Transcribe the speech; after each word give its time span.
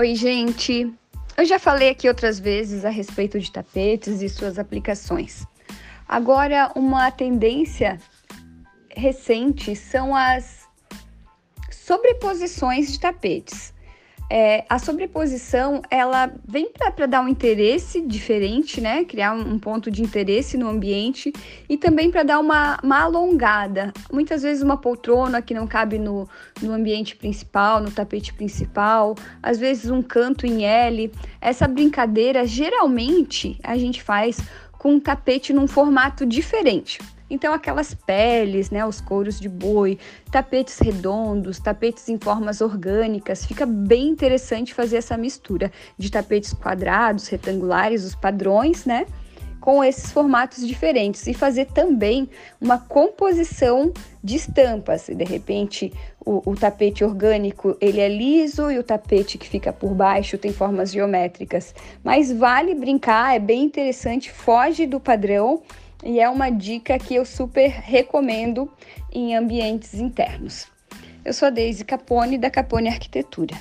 Oi, 0.00 0.14
gente! 0.14 0.90
Eu 1.36 1.44
já 1.44 1.58
falei 1.58 1.90
aqui 1.90 2.08
outras 2.08 2.40
vezes 2.40 2.86
a 2.86 2.88
respeito 2.88 3.38
de 3.38 3.52
tapetes 3.52 4.22
e 4.22 4.30
suas 4.30 4.58
aplicações. 4.58 5.46
Agora, 6.08 6.72
uma 6.74 7.10
tendência 7.10 7.98
recente 8.88 9.76
são 9.76 10.16
as 10.16 10.66
sobreposições 11.70 12.92
de 12.92 12.98
tapetes. 12.98 13.74
É, 14.32 14.64
a 14.68 14.78
sobreposição 14.78 15.82
ela 15.90 16.32
vem 16.46 16.70
para 16.94 17.06
dar 17.06 17.20
um 17.20 17.26
interesse 17.26 18.00
diferente, 18.00 18.80
né? 18.80 19.04
Criar 19.04 19.34
um, 19.34 19.54
um, 19.54 19.58
ponto 19.58 19.90
de 19.90 20.02
interesse 20.02 20.56
no 20.56 20.68
ambiente 20.68 21.32
e 21.68 21.76
também 21.76 22.12
para 22.12 22.22
dar 22.22 22.38
uma, 22.38 22.78
uma, 22.80 23.00
alongada. 23.00 23.92
Muitas 24.12 24.42
vezes 24.42 24.62
uma 24.62 24.76
poltrona 24.76 25.42
que 25.42 25.52
não 25.52 25.66
cabe 25.66 25.98
no, 25.98 26.28
no 26.62 26.72
ambiente 26.72 27.16
principal, 27.16 27.80
no 27.80 27.90
tapete 27.90 28.32
principal, 28.32 29.16
às 29.42 29.58
vezes 29.58 29.90
um 29.90 30.00
canto 30.00 30.46
em 30.46 30.64
L. 30.64 31.10
Essa 31.40 31.66
brincadeira 31.66 32.46
geralmente 32.46 33.58
a 33.64 33.76
gente 33.76 34.00
faz 34.00 34.38
com 34.78 34.94
um 34.94 35.00
tapete 35.00 35.52
num 35.52 35.66
formato 35.66 36.24
diferente. 36.24 37.00
Então, 37.30 37.54
aquelas 37.54 37.94
peles, 37.94 38.70
né, 38.70 38.84
os 38.84 39.00
couros 39.00 39.38
de 39.38 39.48
boi, 39.48 39.96
tapetes 40.32 40.78
redondos, 40.80 41.60
tapetes 41.60 42.08
em 42.08 42.18
formas 42.18 42.60
orgânicas, 42.60 43.46
fica 43.46 43.64
bem 43.64 44.08
interessante 44.08 44.74
fazer 44.74 44.96
essa 44.96 45.16
mistura 45.16 45.70
de 45.96 46.10
tapetes 46.10 46.52
quadrados, 46.52 47.28
retangulares, 47.28 48.04
os 48.04 48.16
padrões, 48.16 48.84
né? 48.84 49.06
Com 49.60 49.84
esses 49.84 50.10
formatos 50.10 50.66
diferentes 50.66 51.26
e 51.26 51.34
fazer 51.34 51.66
também 51.66 52.28
uma 52.58 52.78
composição 52.78 53.92
de 54.24 54.36
estampas. 54.36 55.08
De 55.08 55.22
repente, 55.22 55.92
o, 56.24 56.50
o 56.50 56.56
tapete 56.56 57.04
orgânico 57.04 57.76
ele 57.78 58.00
é 58.00 58.08
liso 58.08 58.70
e 58.70 58.78
o 58.78 58.82
tapete 58.82 59.36
que 59.36 59.46
fica 59.46 59.70
por 59.70 59.94
baixo 59.94 60.38
tem 60.38 60.50
formas 60.50 60.90
geométricas. 60.90 61.74
Mas 62.02 62.32
vale 62.32 62.74
brincar, 62.74 63.36
é 63.36 63.38
bem 63.38 63.62
interessante, 63.64 64.32
foge 64.32 64.86
do 64.86 64.98
padrão 64.98 65.62
e 66.04 66.20
é 66.20 66.28
uma 66.28 66.50
dica 66.50 66.98
que 66.98 67.14
eu 67.14 67.24
super 67.24 67.68
recomendo 67.68 68.70
em 69.12 69.36
ambientes 69.36 69.94
internos. 69.94 70.66
Eu 71.24 71.32
sou 71.32 71.48
a 71.48 71.50
Deise 71.50 71.84
Capone, 71.84 72.38
da 72.38 72.50
Capone 72.50 72.88
Arquitetura. 72.88 73.54